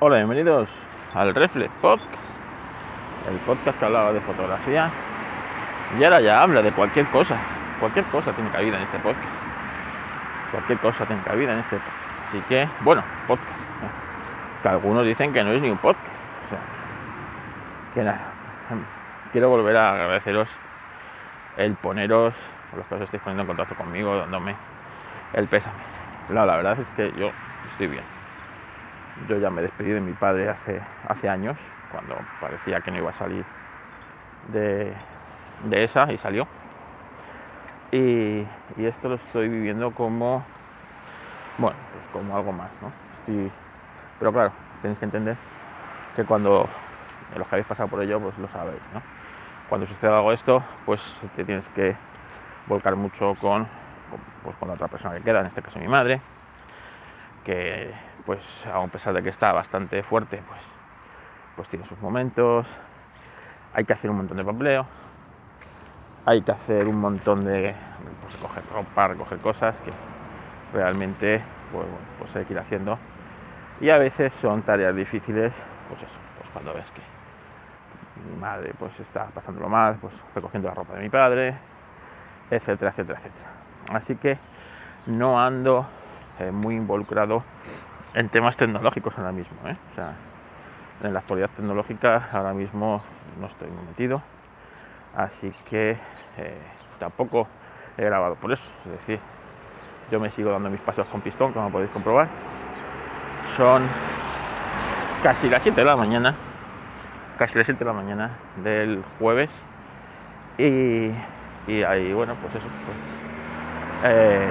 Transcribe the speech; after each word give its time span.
Hola, 0.00 0.18
bienvenidos 0.18 0.70
al 1.12 1.34
Reflex 1.34 1.72
Podcast, 1.80 2.22
el 3.28 3.36
podcast 3.38 3.76
que 3.80 3.84
hablaba 3.84 4.12
de 4.12 4.20
fotografía 4.20 4.92
y 5.98 6.04
ahora 6.04 6.20
ya 6.20 6.40
habla 6.40 6.62
de 6.62 6.70
cualquier 6.70 7.06
cosa. 7.06 7.36
Cualquier 7.80 8.04
cosa 8.04 8.32
tiene 8.32 8.48
cabida 8.50 8.76
en 8.76 8.84
este 8.84 9.00
podcast. 9.00 9.42
Cualquier 10.52 10.78
cosa 10.78 11.04
tiene 11.04 11.20
cabida 11.22 11.52
en 11.52 11.58
este 11.58 11.78
podcast. 11.78 12.28
Así 12.28 12.40
que, 12.48 12.68
bueno, 12.82 13.02
podcast. 13.26 13.60
Que 14.62 14.68
algunos 14.68 15.04
dicen 15.04 15.32
que 15.32 15.42
no 15.42 15.50
es 15.50 15.60
ni 15.60 15.68
un 15.68 15.78
podcast. 15.78 16.06
O 16.46 16.48
sea, 16.48 16.60
que 17.92 18.04
nada. 18.04 18.20
Quiero 19.32 19.48
volver 19.48 19.76
a 19.76 19.94
agradeceros 19.94 20.48
el 21.56 21.74
poneros, 21.74 22.34
los 22.76 22.86
que 22.86 22.94
os 22.94 23.00
estéis 23.00 23.20
poniendo 23.24 23.42
en 23.42 23.48
contacto 23.48 23.74
conmigo, 23.74 24.16
dándome 24.16 24.54
el 25.32 25.48
pésame. 25.48 25.74
No, 26.28 26.46
la 26.46 26.54
verdad 26.54 26.78
es 26.78 26.88
que 26.92 27.12
yo 27.18 27.32
estoy 27.72 27.88
bien. 27.88 28.17
Yo 29.26 29.38
ya 29.38 29.50
me 29.50 29.62
despedí 29.62 29.90
de 29.90 30.00
mi 30.00 30.12
padre 30.12 30.48
hace, 30.48 30.80
hace 31.06 31.28
años, 31.28 31.56
cuando 31.90 32.16
parecía 32.40 32.80
que 32.80 32.90
no 32.90 32.98
iba 32.98 33.10
a 33.10 33.14
salir 33.14 33.44
de, 34.48 34.92
de 35.64 35.84
esa 35.84 36.12
y 36.12 36.18
salió. 36.18 36.46
Y, 37.90 38.46
y, 38.76 38.84
esto 38.84 39.08
lo 39.08 39.14
estoy 39.14 39.48
viviendo 39.48 39.92
como, 39.92 40.44
bueno, 41.56 41.76
pues 41.92 42.06
como 42.12 42.36
algo 42.36 42.52
más, 42.52 42.70
¿no? 42.82 42.92
Estoy, 43.20 43.50
pero 44.18 44.32
claro, 44.32 44.52
tenéis 44.82 44.98
que 44.98 45.06
entender 45.06 45.36
que 46.14 46.24
cuando 46.24 46.68
los 47.34 47.48
que 47.48 47.54
habéis 47.54 47.66
pasado 47.66 47.88
por 47.88 48.02
ello, 48.02 48.20
pues 48.20 48.36
lo 48.38 48.48
sabéis, 48.48 48.80
¿no? 48.92 49.02
Cuando 49.68 49.86
sucede 49.86 50.12
algo 50.12 50.32
esto, 50.32 50.62
pues 50.84 51.00
te 51.36 51.44
tienes 51.44 51.68
que 51.70 51.96
volcar 52.66 52.96
mucho 52.96 53.34
con, 53.40 53.66
pues, 54.42 54.56
con 54.56 54.68
la 54.68 54.74
otra 54.74 54.88
persona 54.88 55.14
que 55.16 55.22
queda, 55.22 55.40
en 55.40 55.46
este 55.46 55.62
caso 55.62 55.78
mi 55.78 55.88
madre, 55.88 56.20
que 57.44 57.92
pues 58.28 58.42
a 58.66 58.86
pesar 58.88 59.14
de 59.14 59.22
que 59.22 59.30
está 59.30 59.54
bastante 59.54 60.02
fuerte, 60.02 60.42
pues, 60.46 60.60
pues 61.56 61.66
tiene 61.70 61.86
sus 61.86 61.98
momentos, 61.98 62.68
hay 63.72 63.86
que 63.86 63.94
hacer 63.94 64.10
un 64.10 64.18
montón 64.18 64.36
de 64.36 64.44
papeleo, 64.44 64.86
hay 66.26 66.42
que 66.42 66.52
hacer 66.52 66.86
un 66.88 67.00
montón 67.00 67.42
de 67.46 67.74
pues, 68.20 68.34
recoger 68.34 68.64
ropa, 68.70 69.08
recoger 69.08 69.38
cosas 69.38 69.74
que 69.76 69.92
realmente 70.74 71.42
pues, 71.72 71.86
pues 72.18 72.36
hay 72.36 72.44
que 72.44 72.52
ir 72.52 72.58
haciendo. 72.58 72.98
Y 73.80 73.88
a 73.88 73.96
veces 73.96 74.34
son 74.34 74.60
tareas 74.60 74.94
difíciles, 74.94 75.54
pues 75.88 76.02
eso, 76.02 76.18
pues 76.36 76.50
cuando 76.50 76.74
ves 76.74 76.90
que 76.90 77.00
mi 78.30 78.38
madre 78.38 78.74
pues 78.78 79.00
está 79.00 79.28
pasándolo 79.28 79.70
mal, 79.70 79.96
pues 80.02 80.12
recogiendo 80.34 80.68
la 80.68 80.74
ropa 80.74 80.92
de 80.96 81.00
mi 81.00 81.08
padre, 81.08 81.56
etcétera, 82.50 82.90
etcétera, 82.90 83.20
etcétera. 83.20 83.48
Así 83.94 84.16
que 84.16 84.36
no 85.06 85.40
ando 85.40 85.86
eh, 86.40 86.50
muy 86.50 86.74
involucrado 86.74 87.42
en 88.14 88.28
temas 88.28 88.56
tecnológicos 88.56 89.16
ahora 89.18 89.32
mismo. 89.32 89.56
¿eh? 89.66 89.76
O 89.92 89.94
sea, 89.94 90.14
en 91.02 91.12
la 91.12 91.20
actualidad 91.20 91.50
tecnológica 91.50 92.28
ahora 92.32 92.52
mismo 92.52 93.02
no 93.40 93.46
estoy 93.46 93.68
muy 93.70 93.84
metido, 93.86 94.22
así 95.14 95.52
que 95.68 95.96
eh, 96.36 96.58
tampoco 96.98 97.46
he 97.96 98.04
grabado 98.04 98.34
por 98.36 98.52
eso. 98.52 98.64
Es 98.84 98.92
decir, 98.92 99.20
yo 100.10 100.20
me 100.20 100.30
sigo 100.30 100.50
dando 100.50 100.70
mis 100.70 100.80
pasos 100.80 101.06
con 101.08 101.20
pistón, 101.20 101.52
como 101.52 101.70
podéis 101.70 101.90
comprobar. 101.90 102.28
Son 103.56 103.86
casi 105.22 105.48
las 105.48 105.62
7 105.62 105.80
de 105.80 105.84
la 105.84 105.96
mañana, 105.96 106.34
casi 107.38 107.58
las 107.58 107.66
7 107.66 107.78
de 107.78 107.84
la 107.84 107.92
mañana 107.92 108.30
del 108.62 109.04
jueves. 109.18 109.50
Y, 110.56 111.12
y 111.66 111.82
ahí, 111.82 112.12
bueno, 112.12 112.34
pues 112.40 112.54
eso, 112.54 112.66
pues. 112.84 112.96
Eh, 114.04 114.48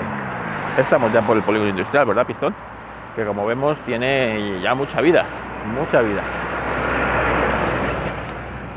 estamos 0.77 1.11
ya 1.11 1.21
por 1.21 1.37
el 1.37 1.43
polígono 1.43 1.69
industrial, 1.69 2.05
¿verdad, 2.05 2.25
Pistón? 2.25 2.53
Que 3.17 3.25
como 3.25 3.47
vemos 3.47 3.79
tiene 3.79 4.61
ya 4.61 4.75
mucha 4.75 5.01
vida, 5.01 5.25
mucha 5.75 6.01
vida. 6.01 6.21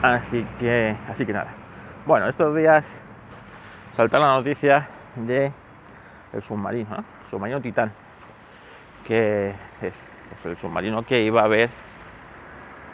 Así 0.00 0.46
que, 0.58 0.96
así 1.10 1.26
que 1.26 1.32
nada. 1.34 1.48
Bueno, 2.06 2.26
estos 2.26 2.56
días 2.56 2.86
salta 3.92 4.18
la 4.18 4.28
noticia 4.28 4.88
de 5.14 5.52
el 6.32 6.42
submarino, 6.42 6.88
¿no? 6.88 6.96
el 6.96 7.30
submarino 7.30 7.60
Titán, 7.60 7.92
que 9.06 9.50
es 9.82 10.46
el 10.46 10.56
submarino 10.56 11.02
que 11.02 11.20
iba 11.20 11.42
a 11.42 11.46
ver 11.46 11.68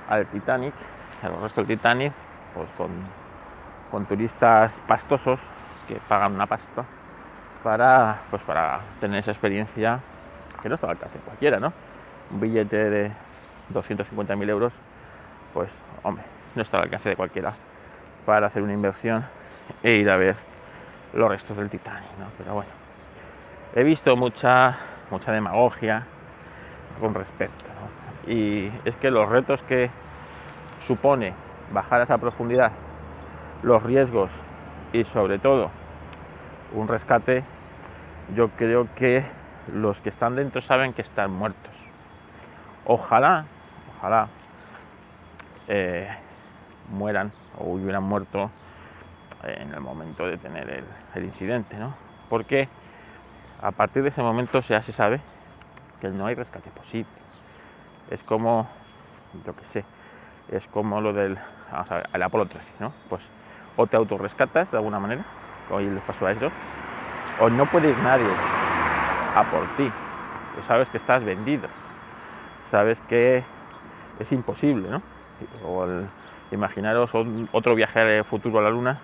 al 0.09 0.27
Titanic, 0.27 0.75
al 1.23 1.41
resto 1.43 1.61
del 1.61 1.79
Titanic, 1.79 2.13
pues 2.55 2.69
con, 2.77 2.91
con 3.93 4.05
turistas 4.07 4.83
pastosos 4.89 5.41
que 5.87 5.95
pagan 6.09 6.35
una 6.35 6.47
pasta 6.47 6.85
para, 7.63 8.23
pues 8.31 8.43
para 8.43 8.81
tener 8.99 9.21
esa 9.21 9.31
experiencia 9.31 10.01
está 10.75 10.87
al 10.87 10.93
alcance 10.93 11.19
cualquiera, 11.21 11.59
¿no? 11.61 11.73
Un 12.31 12.41
billete 12.41 12.91
de 12.91 13.11
250.000 13.73 14.51
euros, 14.51 14.73
pues, 15.55 15.71
hombre, 16.03 16.25
no 16.55 16.63
está 16.63 16.79
al 16.79 16.85
alcance 16.85 17.09
de 17.09 17.17
cualquiera 17.17 17.55
para 18.25 18.49
hacer 18.49 18.63
una 18.63 18.73
inversión 18.73 19.25
e 19.83 19.93
ir 19.93 20.11
a 20.11 20.17
ver 20.17 20.37
los 21.15 21.29
restos 21.31 21.57
del 21.57 21.71
Titanic, 21.71 22.11
¿no? 22.19 22.27
Pero 22.39 22.55
bueno, 22.55 22.71
he 23.75 23.83
visto 23.83 24.17
mucha, 24.17 24.77
mucha 25.11 25.33
demagogia 25.33 26.05
con 27.01 27.15
respecto. 27.15 27.65
Y 28.27 28.71
es 28.85 28.97
que 28.97 29.11
los 29.11 29.29
retos 29.29 29.63
que 29.63 29.91
supone 30.81 31.33
bajar 31.73 32.01
a 32.01 32.05
esa 32.05 32.19
profundidad, 32.19 32.73
los 33.63 33.83
riesgos 33.83 34.31
y 34.93 35.05
sobre 35.05 35.39
todo 35.39 35.71
un 36.75 36.89
rescate, 36.89 37.45
yo 38.35 38.49
creo 38.51 38.89
que 38.97 39.25
los 39.73 40.01
que 40.01 40.09
están 40.09 40.37
dentro 40.37 40.61
saben 40.61 40.93
que 40.93 41.03
están 41.03 41.33
muertos. 41.33 41.73
Ojalá, 42.85 43.47
ojalá 43.99 44.29
eh, 45.69 46.09
mueran 46.91 47.33
o 47.59 47.73
hubieran 47.73 48.03
muerto 48.03 48.51
en 49.43 49.73
el 49.73 49.81
momento 49.81 50.27
de 50.27 50.39
tener 50.39 50.85
el, 51.15 51.25
incidente, 51.25 51.77
¿no? 51.77 51.95
Porque 52.29 52.69
a 53.63 53.71
partir 53.71 54.03
de 54.03 54.11
ese 54.11 54.23
momento 54.23 54.61
ya 54.61 54.83
se 54.83 54.93
sabe 54.93 55.21
que 56.01 56.09
no 56.09 56.27
hay 56.27 56.35
rescate 56.35 56.71
posible. 56.71 57.11
Es 58.11 58.23
como, 58.23 58.69
yo 59.45 59.55
que 59.57 59.65
sé, 59.65 59.85
es 60.51 60.67
como 60.67 61.01
lo 61.01 61.13
del 61.13 61.39
el 62.13 62.23
Apolo 62.23 62.47
13, 62.47 62.69
¿no? 62.81 62.93
Pues 63.09 63.23
o 63.77 63.87
te 63.87 63.97
autorrescatas 63.97 64.71
de 64.71 64.77
alguna 64.79 65.01
manera, 65.01 65.25
hoy 65.71 65.87
les 65.87 66.03
pasó 66.05 66.27
a 66.27 66.33
eso, 66.33 66.51
o 67.41 67.51
no 67.51 67.67
puede 67.67 67.91
ir 67.91 67.99
nadie 67.99 68.56
a 69.37 69.45
por 69.51 69.67
ti. 69.77 69.91
Tú 70.55 70.63
sabes 70.67 70.89
que 70.89 70.97
estás 70.97 71.23
vendido, 71.23 71.69
sabes 72.71 72.99
que 73.03 73.45
es 74.19 74.33
imposible, 74.33 74.89
¿no? 74.89 75.03
Imaginaros 76.51 77.11
otro 77.53 77.75
viaje 77.75 78.25
futuro 78.25 78.61
a 78.61 78.63
la 78.63 78.71
Luna 78.71 79.01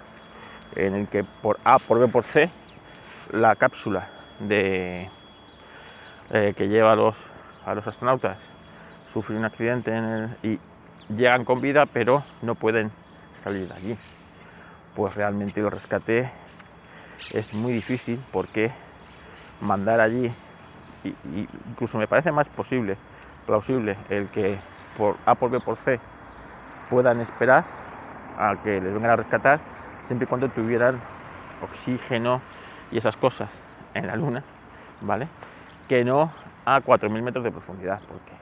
en 0.74 0.94
el 0.94 1.08
que 1.08 1.22
por 1.22 1.58
A, 1.64 1.78
por 1.78 1.98
B, 1.98 2.08
por 2.08 2.24
C, 2.24 2.48
la 3.32 3.54
cápsula 3.56 4.08
de, 4.40 5.10
eh, 6.30 6.54
que 6.56 6.68
lleva 6.68 6.92
a 6.92 6.96
los, 6.96 7.14
a 7.66 7.74
los 7.74 7.86
astronautas 7.86 8.38
sufre 9.12 9.36
un 9.36 9.44
accidente 9.44 9.92
y 10.42 10.58
llegan 11.14 11.44
con 11.44 11.60
vida, 11.60 11.84
pero 11.84 12.22
no 12.40 12.54
pueden 12.54 12.90
salir 13.36 13.68
de 13.68 13.74
allí. 13.74 13.98
Pues 14.96 15.14
realmente 15.14 15.60
el 15.60 15.70
rescate 15.70 16.30
es 17.34 17.52
muy 17.52 17.74
difícil 17.74 18.18
porque 18.32 18.72
mandar 19.62 20.00
allí, 20.00 20.32
y, 21.04 21.14
incluso 21.70 21.96
me 21.96 22.06
parece 22.06 22.30
más 22.32 22.48
posible, 22.48 22.96
plausible, 23.46 23.96
el 24.10 24.28
que 24.28 24.58
por 24.98 25.16
A 25.24 25.34
por 25.34 25.50
B 25.50 25.60
por 25.60 25.76
C 25.76 25.98
puedan 26.90 27.20
esperar 27.20 27.64
a 28.38 28.56
que 28.62 28.80
les 28.80 28.92
vengan 28.92 29.12
a 29.12 29.16
rescatar, 29.16 29.60
siempre 30.04 30.24
y 30.24 30.28
cuando 30.28 30.48
tuvieran 30.48 31.00
oxígeno 31.62 32.40
y 32.90 32.98
esas 32.98 33.16
cosas 33.16 33.48
en 33.94 34.06
la 34.06 34.16
luna, 34.16 34.42
¿vale? 35.00 35.28
Que 35.88 36.04
no 36.04 36.30
a 36.64 36.80
4.000 36.80 37.22
metros 37.22 37.44
de 37.44 37.50
profundidad, 37.50 38.00
porque 38.08 38.32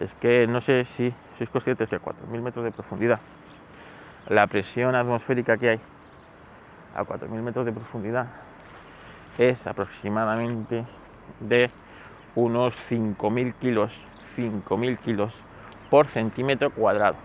es 0.00 0.14
que 0.14 0.46
no 0.46 0.60
sé 0.60 0.84
si 0.84 1.14
sois 1.36 1.50
conscientes 1.50 1.88
que 1.88 1.96
a 1.96 2.00
4.000 2.00 2.42
metros 2.42 2.64
de 2.64 2.72
profundidad 2.72 3.20
la 4.28 4.46
presión 4.46 4.94
atmosférica 4.94 5.56
que 5.56 5.70
hay 5.70 5.80
a 6.94 7.04
4.000 7.04 7.42
metros 7.42 7.64
de 7.64 7.72
profundidad 7.72 8.26
es 9.38 9.66
aproximadamente 9.66 10.84
de 11.40 11.70
unos 12.34 12.74
5.000 12.90 13.54
kilos, 13.54 13.92
5.000 14.36 14.98
kilos 14.98 15.32
por 15.90 16.06
centímetro 16.06 16.70
cuadrado. 16.70 17.16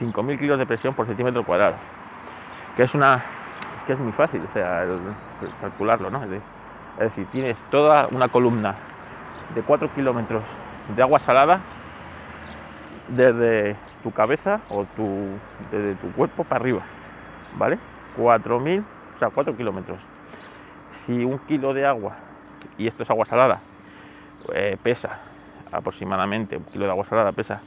5.000 0.00 0.38
kilos 0.38 0.58
de 0.58 0.66
presión 0.66 0.94
por 0.94 1.06
centímetro 1.06 1.44
cuadrado. 1.44 1.76
Que 2.76 2.84
es 2.84 2.94
una 2.94 3.22
que 3.86 3.92
es 3.94 3.98
muy 3.98 4.12
fácil, 4.12 4.42
o 4.48 4.52
sea, 4.52 4.86
calcularlo, 5.60 6.10
¿no? 6.10 6.22
Es 6.24 6.30
decir, 6.98 7.26
tienes 7.26 7.58
toda 7.70 8.08
una 8.10 8.28
columna 8.28 8.74
de 9.54 9.62
4 9.62 9.92
kilómetros 9.94 10.42
de 10.94 11.02
agua 11.02 11.18
salada 11.18 11.60
desde 13.08 13.76
tu 14.02 14.12
cabeza 14.12 14.60
o 14.70 14.84
tu, 14.84 15.28
desde 15.70 15.94
tu 15.96 16.12
cuerpo 16.12 16.44
para 16.44 16.60
arriba, 16.60 16.82
¿vale? 17.56 17.78
4.000, 18.16 18.84
o 19.16 19.18
sea, 19.18 19.30
4 19.30 19.56
kilómetros. 19.56 19.98
Si 21.10 21.24
un 21.24 21.40
kilo 21.40 21.74
de 21.74 21.84
agua, 21.84 22.14
y 22.78 22.86
esto 22.86 23.02
es 23.02 23.10
agua 23.10 23.24
salada, 23.24 23.58
eh, 24.54 24.76
pesa 24.80 25.18
aproximadamente, 25.72 26.56
un 26.56 26.62
kilo 26.66 26.84
de 26.84 26.92
agua 26.92 27.04
salada 27.04 27.32
pesa 27.32 27.62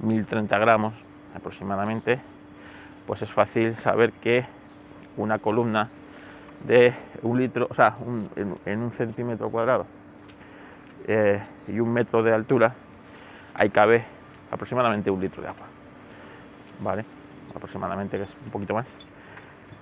1030 0.00 0.56
gramos 0.56 0.94
aproximadamente, 1.36 2.18
pues 3.06 3.20
es 3.20 3.30
fácil 3.30 3.76
saber 3.76 4.12
que 4.12 4.46
una 5.18 5.38
columna 5.38 5.90
de 6.66 6.94
un 7.20 7.38
litro, 7.38 7.66
o 7.68 7.74
sea, 7.74 7.94
en, 8.64 8.80
un 8.80 8.92
centímetro 8.92 9.50
cuadrado 9.50 9.84
eh, 11.06 11.42
y 11.66 11.80
un 11.80 11.92
metro 11.92 12.22
de 12.22 12.32
altura, 12.32 12.72
ahí 13.52 13.68
cabe 13.68 14.02
aproximadamente 14.50 15.10
un 15.10 15.20
litro 15.20 15.42
de 15.42 15.48
agua. 15.48 15.66
¿Vale? 16.80 17.04
Aproximadamente, 17.54 18.16
que 18.16 18.22
es 18.22 18.34
un 18.46 18.50
poquito 18.50 18.72
más. 18.72 18.86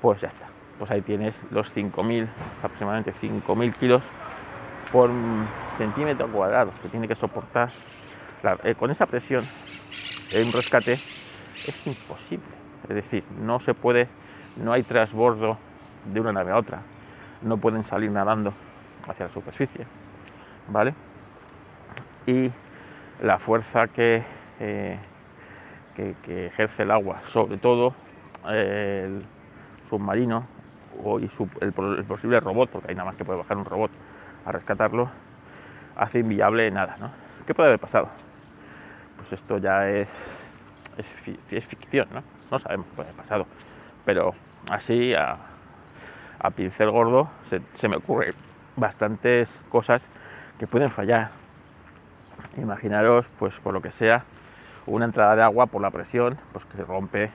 Pues 0.02 0.20
ya 0.20 0.26
está. 0.26 0.55
Pues 0.78 0.90
ahí 0.90 1.00
tienes 1.00 1.38
los 1.50 1.74
5.000, 1.74 2.28
aproximadamente 2.62 3.12
5.000 3.14 3.72
kilos 3.74 4.02
por 4.92 5.10
centímetro 5.78 6.28
cuadrado 6.28 6.72
que 6.82 6.88
tiene 6.88 7.08
que 7.08 7.14
soportar. 7.14 7.70
Eh, 8.64 8.74
con 8.74 8.90
esa 8.90 9.06
presión, 9.06 9.44
un 10.34 10.52
rescate 10.52 10.92
es 10.92 11.86
imposible. 11.86 12.44
Es 12.88 12.94
decir, 12.94 13.24
no 13.40 13.58
se 13.58 13.74
puede, 13.74 14.08
no 14.56 14.72
hay 14.72 14.82
transbordo 14.82 15.58
de 16.04 16.20
una 16.20 16.32
nave 16.32 16.52
a 16.52 16.56
otra. 16.56 16.82
No 17.42 17.56
pueden 17.56 17.82
salir 17.84 18.10
nadando 18.10 18.52
hacia 19.08 19.26
la 19.26 19.32
superficie. 19.32 19.86
¿Vale? 20.68 20.94
Y 22.26 22.50
la 23.22 23.38
fuerza 23.38 23.88
que, 23.88 24.22
eh, 24.60 24.98
que, 25.94 26.46
ejerce 26.46 26.82
el 26.82 26.90
agua, 26.90 27.20
sobre 27.26 27.56
todo 27.56 27.94
eh, 28.48 29.04
el 29.06 29.24
submarino 29.88 30.46
o 31.02 31.18
el, 31.18 32.04
posible 32.04 32.40
robot, 32.40 32.70
porque 32.70 32.88
hay 32.90 32.94
nada 32.94 33.06
más 33.06 33.16
que 33.16 33.24
puede 33.24 33.38
bajar 33.38 33.56
un 33.56 33.64
robot 33.64 33.90
a 34.44 34.52
rescatarlo, 34.52 35.10
hace 35.96 36.20
inviable 36.20 36.70
nada. 36.70 36.96
¿no? 36.98 37.10
¿Qué 37.46 37.54
puede 37.54 37.68
haber 37.68 37.80
pasado? 37.80 38.08
Pues 39.16 39.32
esto 39.32 39.58
ya 39.58 39.88
es, 39.88 40.24
es, 41.50 41.64
ficción, 41.64 42.08
¿no? 42.12 42.22
No 42.50 42.58
sabemos 42.58 42.86
qué 42.86 42.96
puede 42.96 43.08
haber 43.08 43.20
pasado. 43.20 43.46
Pero 44.04 44.34
así, 44.70 45.14
a, 45.14 45.38
pincel 46.54 46.90
gordo, 46.90 47.28
se, 47.48 47.60
se 47.74 47.88
me 47.88 47.96
ocurren 47.96 48.34
bastantes 48.76 49.52
cosas 49.68 50.06
que 50.58 50.66
pueden 50.66 50.90
fallar 50.90 51.30
imaginaros, 52.56 53.26
pues 53.38 53.58
por 53.60 53.74
lo 53.74 53.82
que 53.82 53.90
sea, 53.90 54.24
una 54.86 55.04
entrada 55.04 55.36
de 55.36 55.42
agua 55.42 55.66
por 55.66 55.82
la 55.82 55.90
presión, 55.90 56.38
pues 56.52 56.64
que 56.64 56.76
se 56.76 56.84
rompe. 56.84 57.30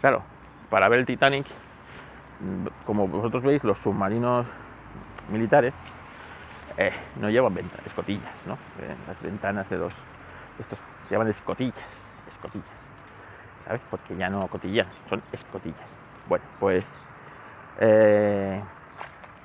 Claro, 0.00 0.22
para 0.70 0.88
ver 0.88 1.00
el 1.00 1.06
Titanic, 1.06 1.46
como 2.86 3.06
vosotros 3.06 3.42
veis, 3.42 3.64
los 3.64 3.78
submarinos 3.78 4.46
militares 5.30 5.74
eh, 6.76 6.92
no 7.16 7.28
llevan 7.28 7.54
ventanas, 7.54 7.86
escotillas, 7.86 8.46
¿no? 8.46 8.54
Eh, 8.54 8.96
las 9.06 9.20
ventanas 9.20 9.68
de 9.68 9.78
los, 9.78 9.92
estos 10.58 10.78
se 11.06 11.14
llaman 11.14 11.28
escotillas, 11.28 11.76
escotillas, 12.28 12.66
¿sabes? 13.64 13.80
Porque 13.90 14.16
ya 14.16 14.30
no 14.30 14.48
cotillan, 14.48 14.86
son 15.08 15.22
escotillas. 15.32 15.88
Bueno, 16.26 16.44
pues 16.58 16.86
eh, 17.80 18.62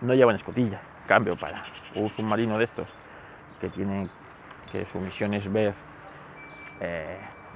no 0.02 0.14
llevan 0.14 0.36
escotillas. 0.36 0.82
cambio, 1.08 1.36
para 1.36 1.64
un 1.96 2.10
submarino 2.10 2.58
de 2.58 2.66
estos 2.66 2.88
que 3.60 3.70
tiene 3.70 4.08
que 4.72 4.86
su 4.86 5.00
misión 5.00 5.34
es 5.34 5.52
ver, 5.52 5.74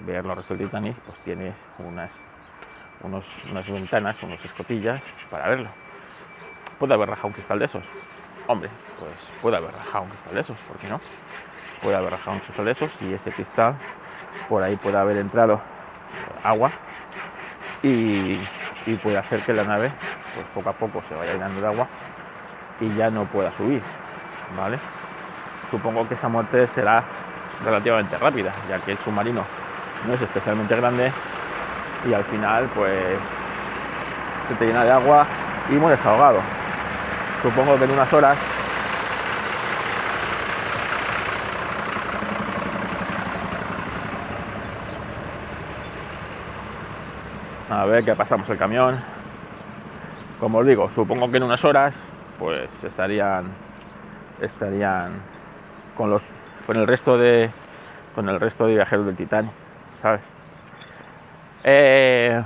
ver 0.06 0.26
los 0.26 0.38
restos 0.38 0.58
del 0.58 0.68
Titanic, 0.68 0.96
pues 0.98 1.18
tienes 1.20 1.56
unas, 1.80 2.12
unas 3.04 3.70
ventanas, 3.70 4.22
unas 4.24 4.44
escotillas 4.44 5.02
para 5.30 5.48
verlo. 5.50 5.70
¿Puede 6.78 6.94
haber 6.94 7.10
rajado 7.10 7.28
un 7.28 7.34
cristal 7.34 7.60
de 7.60 7.66
esos? 7.66 7.84
Hombre, 8.48 8.70
pues 9.00 9.12
puede 9.42 9.58
haber 9.58 9.72
rajado 9.72 10.06
un 10.06 10.10
cristal 10.10 10.34
de 10.34 10.42
esos, 10.42 10.58
¿por 10.60 10.78
qué 10.78 10.88
no? 10.88 11.00
Puede 11.82 11.96
haber 11.96 12.12
rajado 12.12 12.34
un 12.34 12.40
cristal 12.40 12.66
de 12.66 12.72
esos 12.72 12.92
y 13.02 13.14
ese 13.14 13.32
cristal 13.32 13.76
por 14.48 14.64
ahí 14.64 14.76
puede 14.76 14.98
haber 14.98 15.18
entrado 15.18 15.62
agua 16.44 16.72
y, 17.84 18.40
y 18.86 18.96
puede 19.02 19.18
hacer 19.18 19.42
que 19.42 19.54
la 19.54 19.64
nave 19.64 19.92
pues 20.34 20.46
poco 20.54 20.70
a 20.70 20.74
poco 20.74 21.04
se 21.08 21.16
vaya 21.16 21.34
llenando 21.34 21.62
de 21.62 21.68
agua 21.68 21.88
y 22.80 22.94
ya 22.96 23.10
no 23.10 23.26
pueda 23.26 23.52
subir, 23.52 23.82
¿vale? 24.58 24.80
supongo 25.70 26.08
que 26.08 26.16
esa 26.16 26.28
muerte 26.28 26.68
será 26.68 27.04
relativamente 27.64 28.18
rápida, 28.18 28.54
ya 28.68 28.80
que 28.80 28.92
el 28.92 28.98
submarino 29.00 29.46
no 30.08 30.14
es 30.14 30.22
especialmente 30.22 30.76
grande 30.76 31.12
y 32.06 32.14
al 32.14 32.24
final 32.26 32.70
pues 32.76 33.18
se 34.48 34.56
te 34.56 34.66
llena 34.66 34.84
de 34.84 34.92
agua 34.92 35.26
y 35.70 35.74
mueres 35.74 36.04
ahogado. 36.06 36.40
Supongo 37.42 37.78
que 37.78 37.86
en 37.86 37.92
unas 37.92 38.12
horas 38.14 38.38
A 47.70 47.86
ver 47.86 48.04
qué 48.04 48.16
pasamos 48.16 48.50
el 48.50 48.58
camión. 48.58 49.00
Como 50.40 50.58
os 50.58 50.66
digo, 50.66 50.90
supongo 50.90 51.30
que 51.30 51.38
en 51.38 51.44
unas 51.44 51.64
horas 51.64 51.96
pues 52.40 52.70
estarían 52.84 53.46
estarían 54.42 55.12
con 55.96 56.10
los 56.10 56.24
con 56.66 56.78
el 56.78 56.88
resto 56.88 57.18
de 57.18 57.52
con 58.16 58.28
el 58.28 58.40
resto 58.40 58.66
de 58.66 58.74
viajeros 58.74 59.06
del 59.06 59.16
Titanic, 59.16 59.52
¿sabes? 60.02 60.39
Eh, 61.64 62.42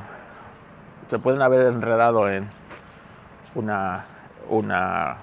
se 1.08 1.20
pueden 1.20 1.42
haber 1.42 1.68
enredado 1.68 2.30
en 2.30 2.50
una 3.56 4.06
una 4.50 5.18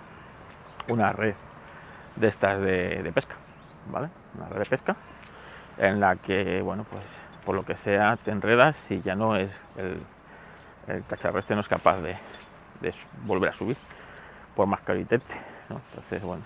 una 0.89 1.13
red 1.13 1.35
de 2.17 2.29
estas 2.29 2.61
de, 2.61 3.11
pesca, 3.15 3.35
¿vale? 3.91 4.09
Una 4.37 4.49
red 4.49 4.61
de 4.61 4.67
pesca 4.67 4.97
en 5.79 6.01
la 6.01 6.17
que, 6.17 6.61
bueno, 6.63 6.85
pues 6.91 7.03
por 7.45 7.55
lo 7.55 7.65
que 7.65 7.77
sea 7.77 8.17
te 8.17 8.31
enredas 8.31 8.77
y 8.91 9.01
ya 9.01 9.15
no 9.15 9.37
es 9.37 9.51
el, 9.77 10.01
el 10.89 11.05
cacharro 11.07 11.39
este 11.39 11.55
no 11.55 11.61
es 11.61 11.69
capaz 11.69 11.99
de, 12.01 12.17
volver 13.25 13.51
a 13.51 13.53
subir 13.53 13.77
por 14.55 14.67
más 14.67 14.81
que 14.81 14.93
lo 14.93 15.01
intente, 15.01 15.35
Entonces, 15.69 16.23
bueno, 16.23 16.43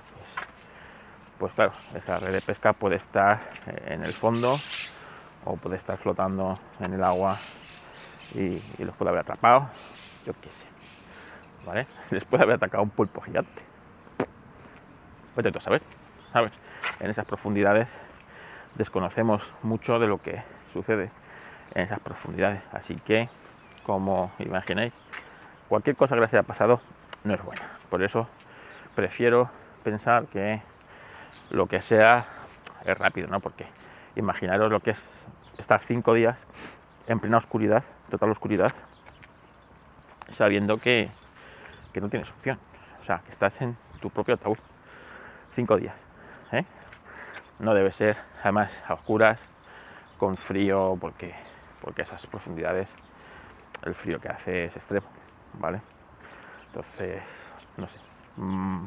pues 1.39 1.53
claro, 1.53 1.73
esa 1.95 2.19
red 2.19 2.33
de 2.33 2.41
pesca 2.41 2.73
puede 2.73 2.97
estar 2.97 3.41
eh, 3.67 3.95
en 3.95 4.05
el 4.05 4.13
fondo 4.13 4.59
o 5.45 5.57
puede 5.57 5.77
estar 5.77 5.99
flotando 5.99 6.59
en 6.81 6.95
el 6.95 7.05
agua 7.05 7.39
y, 8.35 8.61
los 8.79 8.95
puede 8.97 9.11
haber 9.11 9.21
atrapado, 9.23 9.69
yo 10.27 10.33
qué 10.41 10.51
sé, 10.51 10.67
¿vale? 11.67 11.87
Les 12.11 12.25
puede 12.25 12.43
haber 12.43 12.57
atacado 12.57 12.83
un 12.83 12.91
pulpo 12.91 13.21
gigante. 13.21 13.63
Pues 15.35 15.53
tú 15.53 15.59
a 15.59 15.61
saber. 15.61 15.83
En 17.01 17.11
esas 17.11 17.25
profundidades 17.25 17.89
desconocemos 18.77 19.43
mucho 19.63 19.99
de 19.99 20.07
lo 20.07 20.21
que 20.21 20.43
sucede 20.73 21.11
en 21.75 21.83
esas 21.83 22.01
profundidades, 22.01 22.63
así 22.73 22.97
que, 22.97 23.29
como 23.85 24.33
imagináis, 24.39 24.93
cualquier 25.69 25.97
cosa 25.97 26.15
que 26.15 26.21
les 26.21 26.33
haya 26.35 26.43
pasado 26.43 26.81
no 27.25 27.35
es 27.35 27.43
buena. 27.43 27.63
Por 27.91 28.03
eso 28.03 28.29
prefiero 28.95 29.51
pensar 29.83 30.27
que 30.27 30.63
lo 31.51 31.67
que 31.67 31.83
sea 31.83 32.27
es 32.85 32.97
rápido, 32.97 33.29
¿no? 33.29 33.41
Porque 33.41 33.67
imaginaros 34.17 34.71
lo 34.71 34.81
que 34.81 34.91
es 34.91 35.03
estar 35.59 35.81
cinco 35.83 36.15
días 36.15 36.37
en 37.07 37.21
plena 37.21 37.37
oscuridad, 37.37 37.85
total 38.11 38.31
oscuridad, 38.31 38.73
sabiendo 40.33 40.79
que, 40.79 41.11
no 41.95 42.09
tienes 42.09 42.31
opción. 42.31 42.59
O 43.01 43.05
sea, 43.05 43.21
que 43.25 43.33
estás 43.33 43.61
en 43.61 43.77
tu 44.01 44.11
propio 44.11 44.35
ataúd. 44.35 44.57
Cinco 45.55 45.77
días. 45.77 45.95
¿eh? 46.53 46.65
No 47.59 47.75
debe 47.75 47.93
ser, 47.93 48.17
además, 48.43 48.73
a 48.89 48.95
oscuras, 48.95 49.39
con 50.19 50.37
frío, 50.37 50.97
porque, 51.01 51.35
porque 51.81 52.03
esas 52.03 52.27
profundidades, 52.27 52.89
el 53.85 53.95
frío 53.95 54.21
que 54.21 54.29
hace 54.29 54.65
es 54.67 54.77
extremo, 54.77 55.07
¿vale? 55.55 55.81
Entonces, 56.67 57.23
no 57.77 57.87
sé. 57.87 57.99
Mm, 58.37 58.87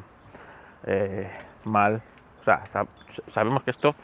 eh, 0.86 1.32
mal 1.66 2.02
sea, 2.48 2.86
sabemos 3.30 3.64
que 3.64 3.72
esto 3.72 3.96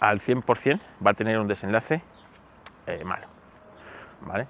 al 0.00 0.20
100% 0.20 0.80
va 1.04 1.12
a 1.12 1.14
tener 1.14 1.38
un 1.38 1.48
desenlace 1.48 2.02
eh, 2.86 3.04
malo. 3.04 3.26
¿Vale? 4.22 4.46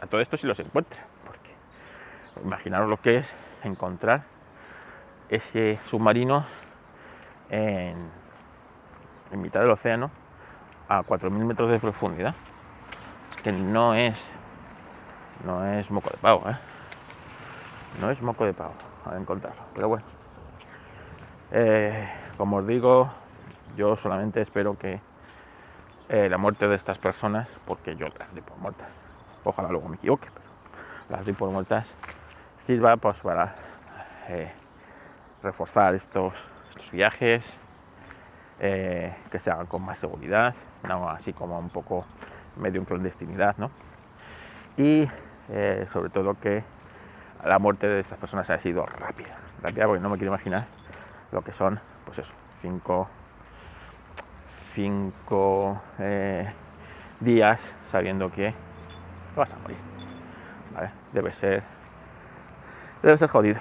A 0.00 0.06
todo 0.06 0.20
esto 0.20 0.36
si 0.36 0.46
los 0.46 0.58
encuentra, 0.58 1.04
porque 1.24 1.54
imaginaros 2.42 2.88
lo 2.88 3.00
que 3.00 3.18
es 3.18 3.32
encontrar 3.62 4.24
ese 5.28 5.78
submarino 5.84 6.44
en, 7.50 8.10
mitad 9.32 9.60
del 9.60 9.70
océano 9.70 10.10
a 10.88 11.02
4.000 11.02 11.30
metros 11.30 11.70
de 11.70 11.80
profundidad, 11.80 12.34
que 13.42 13.52
no 13.52 13.94
es 13.94 14.22
no 15.44 15.66
es 15.66 15.90
moco 15.90 16.10
de 16.10 16.16
pavo, 16.18 16.48
¿eh? 16.48 16.56
no 18.00 18.10
es 18.10 18.22
moco 18.22 18.44
de 18.44 18.54
pavo 18.54 18.74
a 19.04 19.16
encontrarlo, 19.16 19.62
pero 19.74 19.88
bueno. 19.88 20.04
Eh, 21.50 22.08
como 22.36 22.56
os 22.56 22.66
digo, 22.66 23.10
yo 23.76 23.96
solamente 23.96 24.40
espero 24.40 24.78
que 24.78 25.00
eh, 26.08 26.28
la 26.28 26.38
muerte 26.38 26.68
de 26.68 26.76
estas 26.76 26.98
personas, 26.98 27.48
porque 27.64 27.96
yo 27.96 28.08
las 28.18 28.32
doy 28.32 28.42
por 28.42 28.58
muertas, 28.58 28.92
ojalá 29.42 29.68
luego 29.70 29.88
me 29.88 29.96
equivoque, 29.96 30.28
pero 30.32 30.46
las 31.08 31.24
doy 31.24 31.34
por 31.34 31.50
muertas, 31.50 31.88
sirva 32.60 32.96
pues 32.96 33.16
para 33.20 33.54
eh, 34.28 34.52
reforzar 35.42 35.94
estos, 35.94 36.34
viajes 36.92 37.58
eh, 38.60 39.16
que 39.30 39.38
se 39.38 39.50
hagan 39.50 39.66
con 39.66 39.82
más 39.82 39.98
seguridad, 39.98 40.54
no 40.86 41.08
así 41.08 41.32
como 41.32 41.58
un 41.58 41.70
poco 41.70 42.04
medio 42.56 42.80
en 42.80 42.84
clandestinidad, 42.84 43.56
¿no? 43.56 43.70
Y 44.76 45.08
sobre 45.92 46.10
todo 46.10 46.38
que 46.38 46.62
la 47.44 47.58
muerte 47.58 47.86
de 47.86 48.00
estas 48.00 48.18
personas 48.18 48.48
haya 48.50 48.60
sido 48.60 48.84
rápida, 48.86 49.36
rápida 49.62 49.86
porque 49.86 50.02
no 50.02 50.10
me 50.10 50.16
quiero 50.16 50.32
imaginar 50.32 50.66
lo 51.32 51.42
que 51.42 51.52
son, 51.52 51.80
pues 52.04 52.18
eso, 52.18 52.32
cinco, 52.60 53.08
cinco 54.74 55.80
eh, 55.98 56.52
días 57.20 57.60
sabiendo 57.90 58.30
que 58.30 58.52
vas 59.36 59.52
a 59.52 59.58
morir. 59.58 59.76
¿vale? 60.74 60.90
Debe 61.12 61.32
ser, 61.32 61.62
debe 63.02 63.16
ser 63.16 63.28
jodido. 63.28 63.60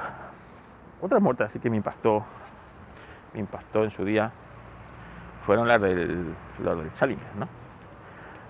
Otra 1.01 1.19
muerte 1.19 1.43
así 1.43 1.59
que 1.59 1.69
me 1.69 1.77
impactó, 1.77 2.25
me 3.33 3.39
impactó 3.39 3.83
en 3.83 3.91
su 3.91 4.03
día 4.03 4.31
fueron 5.45 5.67
las 5.67 5.81
del, 5.81 6.33
las 6.63 6.77
del 6.77 6.93
Challenger, 6.93 7.35
¿no? 7.35 7.47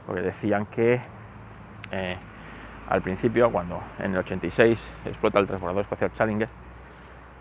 Porque 0.06 0.22
decían 0.22 0.68
que 0.68 1.02
eh, 1.92 2.18
al 2.90 3.02
principio, 3.02 3.52
cuando 3.52 3.82
en 4.00 4.12
el 4.12 4.18
86 4.20 4.80
explota 5.06 5.40
el 5.40 5.48
transbordador 5.48 5.84
espacial 5.84 6.12
Challenger, 6.14 6.50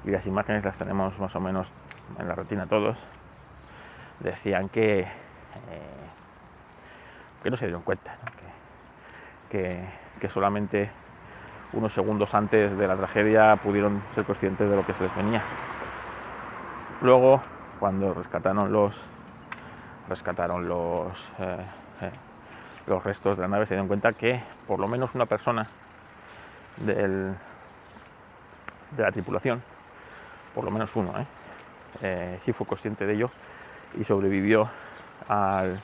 y 0.04 0.10
las 0.10 0.26
imágenes 0.26 0.64
las 0.64 0.78
tenemos 0.78 1.18
más 1.18 1.34
o 1.36 1.40
menos 1.40 1.70
en 2.18 2.28
la 2.28 2.34
retina 2.34 2.66
todos, 2.66 2.96
decían 4.20 4.68
que, 4.68 5.00
eh, 5.00 5.06
que 7.42 7.50
no 7.50 7.56
se 7.56 7.66
dieron 7.66 7.82
cuenta, 7.82 8.16
que, 9.50 9.84
que, 10.20 10.28
solamente 10.28 10.90
unos 11.72 11.92
segundos 11.92 12.34
antes 12.34 12.76
de 12.76 12.88
la 12.88 12.96
tragedia 12.96 13.56
pudieron 13.56 14.02
ser 14.14 14.24
conscientes 14.24 14.68
de 14.68 14.76
lo 14.76 14.84
que 14.86 14.94
se 14.94 15.04
les 15.04 15.14
venía. 15.16 15.42
Luego, 17.02 17.42
cuando 17.80 18.14
rescataron 18.14 18.72
los, 18.72 18.96
rescataron 20.08 20.68
los, 20.68 21.28
eh, 21.38 21.56
eh, 22.02 22.10
los 22.86 23.02
restos 23.02 23.36
de 23.36 23.42
la 23.42 23.48
nave, 23.48 23.66
se 23.66 23.74
dieron 23.74 23.88
cuenta 23.88 24.12
que 24.12 24.42
por 24.66 24.78
lo 24.78 24.86
menos 24.86 25.14
una 25.14 25.26
persona 25.26 25.66
del, 26.76 27.34
de 28.92 29.02
la 29.02 29.10
tripulación, 29.10 29.62
por 30.54 30.64
lo 30.64 30.70
menos 30.70 30.94
uno, 30.94 31.12
sí 32.44 32.52
fue 32.52 32.66
consciente 32.66 33.06
de 33.06 33.14
ello 33.14 33.30
y 33.98 34.04
sobrevivió 34.04 34.70
al, 35.28 35.80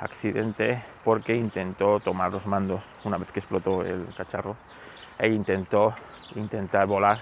accidente 0.00 0.84
porque 1.04 1.34
intentó 1.34 1.98
tomar 1.98 2.30
los 2.30 2.46
mandos 2.46 2.82
una 3.04 3.16
vez 3.16 3.32
que 3.32 3.40
explotó 3.40 3.82
el 3.82 4.06
cacharro 4.16 4.54
e 5.18 5.28
intentó 5.28 5.92
intentar 6.36 6.86
volar 6.86 7.18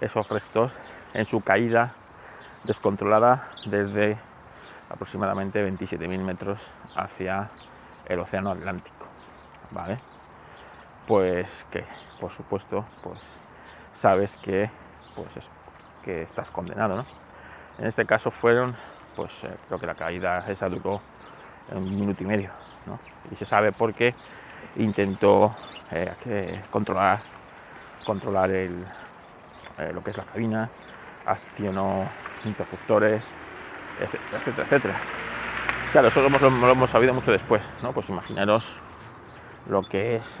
esos 0.00 0.28
restos 0.28 0.72
en 1.14 1.26
su 1.26 1.40
caída 1.40 1.94
descontrolada 2.62 3.48
desde 3.66 4.16
aproximadamente 4.88 5.68
27.000 5.68 6.18
metros 6.20 6.60
hacia 6.94 7.50
el 8.06 8.20
océano 8.20 8.52
Atlántico. 8.52 9.06
¿Vale? 9.72 9.98
Pues 11.08 11.48
que, 11.70 11.84
por 12.20 12.30
supuesto, 12.30 12.84
pues 13.02 13.18
sabes 13.94 14.36
que, 14.36 14.70
pues 15.16 15.28
que 16.04 16.22
estás 16.22 16.50
condenado, 16.50 16.96
¿no? 16.96 17.21
En 17.78 17.86
este 17.86 18.04
caso 18.04 18.30
fueron, 18.30 18.74
pues 19.16 19.30
eh, 19.44 19.50
creo 19.66 19.78
que 19.78 19.86
la 19.86 19.94
caída 19.94 20.44
esa 20.48 20.68
duró 20.68 21.00
un 21.70 21.98
minuto 21.98 22.22
y 22.22 22.26
medio, 22.26 22.50
¿no? 22.86 22.98
Y 23.30 23.36
se 23.36 23.44
sabe 23.44 23.72
por 23.72 23.94
qué 23.94 24.14
intentó 24.76 25.54
eh, 25.90 26.62
controlar, 26.70 27.20
controlar 28.04 28.50
el, 28.50 28.84
eh, 29.78 29.90
lo 29.92 30.02
que 30.02 30.10
es 30.10 30.16
la 30.16 30.24
cabina, 30.24 30.68
accionó 31.24 32.08
interruptores, 32.44 33.22
etcétera, 34.00 34.38
etcétera, 34.38 34.64
etcétera. 34.64 35.00
Claro, 35.92 36.08
eso 36.08 36.20
lo 36.20 36.72
hemos, 36.72 36.90
sabido 36.90 37.14
mucho 37.14 37.32
después, 37.32 37.62
¿no? 37.82 37.92
Pues 37.92 38.08
imaginaros 38.08 38.64
lo 39.68 39.82
que 39.82 40.16
es 40.16 40.40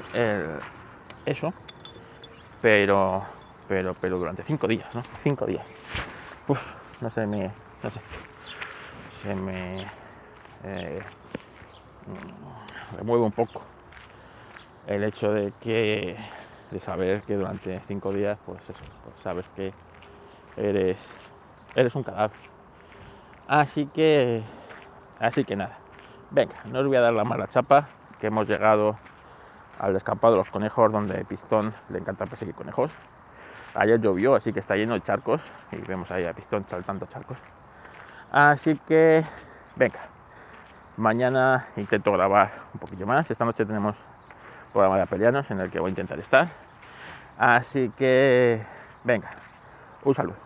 eso, 1.26 1.52
pero, 2.60 3.24
pero, 3.68 3.94
pero 3.94 4.18
durante 4.18 4.42
cinco 4.42 4.66
días, 4.66 4.92
¿no? 4.94 5.02
Cinco 5.22 5.46
días. 5.46 5.64
No 7.02 7.10
sé, 7.10 7.26
me, 7.26 7.50
no 7.82 7.90
sé, 7.90 8.00
se 9.22 9.34
me 9.34 9.84
eh, 10.64 11.02
remueve 12.96 13.24
un 13.24 13.32
poco 13.32 13.60
el 14.86 15.04
hecho 15.04 15.32
de 15.32 15.52
que 15.60 16.16
de 16.70 16.80
saber 16.80 17.22
que 17.22 17.36
durante 17.36 17.80
cinco 17.88 18.12
días, 18.12 18.38
pues 18.46 18.62
eso, 18.62 18.80
pues 19.04 19.16
sabes 19.22 19.46
que 19.56 19.72
eres 20.56 20.98
eres 21.74 21.94
un 21.94 22.02
cadáver 22.02 22.36
Así 23.48 23.86
que, 23.86 24.42
así 25.20 25.44
que 25.44 25.56
nada. 25.56 25.76
Venga, 26.30 26.54
no 26.64 26.78
os 26.80 26.86
voy 26.86 26.96
a 26.96 27.00
dar 27.00 27.12
la 27.12 27.24
mala 27.24 27.48
chapa, 27.48 27.88
que 28.20 28.28
hemos 28.28 28.48
llegado 28.48 28.96
al 29.78 29.92
descampado 29.92 30.34
de 30.34 30.38
los 30.38 30.48
conejos, 30.48 30.90
donde 30.90 31.22
Pistón 31.24 31.74
le 31.90 31.98
encanta 31.98 32.24
perseguir 32.24 32.54
conejos. 32.54 32.90
Ayer 33.74 34.00
llovió, 34.00 34.34
así 34.34 34.52
que 34.52 34.60
está 34.60 34.76
lleno 34.76 34.94
de 34.94 35.02
charcos, 35.02 35.42
y 35.70 35.76
vemos 35.76 36.10
ahí 36.10 36.26
a 36.26 36.32
Pistón 36.32 36.64
saltando 36.68 37.06
charcos. 37.06 37.38
Así 38.30 38.78
que, 38.86 39.24
venga, 39.76 40.00
mañana 40.96 41.66
intento 41.76 42.12
grabar 42.12 42.52
un 42.74 42.80
poquillo 42.80 43.06
más. 43.06 43.30
Esta 43.30 43.44
noche 43.44 43.64
tenemos 43.64 43.96
programa 44.72 44.96
de 44.96 45.02
apelianos 45.02 45.50
en 45.50 45.60
el 45.60 45.70
que 45.70 45.80
voy 45.80 45.88
a 45.88 45.90
intentar 45.90 46.18
estar. 46.18 46.48
Así 47.38 47.90
que, 47.96 48.62
venga, 49.04 49.30
un 50.04 50.14
saludo. 50.14 50.41